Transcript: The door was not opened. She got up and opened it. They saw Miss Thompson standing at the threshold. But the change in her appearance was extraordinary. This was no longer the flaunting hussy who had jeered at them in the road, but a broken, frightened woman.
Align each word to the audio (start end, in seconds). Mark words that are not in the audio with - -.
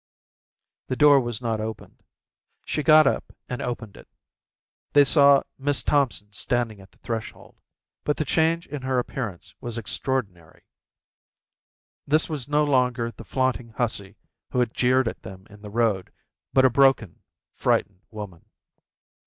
The 0.87 0.95
door 0.95 1.19
was 1.19 1.43
not 1.43 1.61
opened. 1.61 2.01
She 2.65 2.81
got 2.81 3.05
up 3.05 3.31
and 3.47 3.61
opened 3.61 3.95
it. 3.95 4.07
They 4.93 5.03
saw 5.03 5.43
Miss 5.59 5.83
Thompson 5.83 6.31
standing 6.31 6.81
at 6.81 6.89
the 6.89 6.97
threshold. 6.97 7.59
But 8.03 8.17
the 8.17 8.25
change 8.25 8.65
in 8.65 8.81
her 8.81 8.97
appearance 8.97 9.53
was 9.61 9.77
extraordinary. 9.77 10.63
This 12.07 12.27
was 12.27 12.49
no 12.49 12.63
longer 12.63 13.11
the 13.11 13.23
flaunting 13.23 13.73
hussy 13.77 14.15
who 14.49 14.59
had 14.59 14.73
jeered 14.73 15.07
at 15.07 15.21
them 15.21 15.45
in 15.51 15.61
the 15.61 15.69
road, 15.69 16.11
but 16.51 16.65
a 16.65 16.71
broken, 16.71 17.19
frightened 17.53 18.01
woman. 18.09 18.45